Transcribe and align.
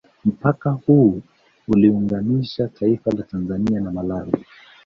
Mpaka 0.25 0.71
huu 0.71 1.21
unaliunganisha 1.67 2.67
taifa 2.67 3.11
la 3.11 3.23
Tanzania 3.23 3.79
na 3.79 3.91
Malawi 3.91 4.33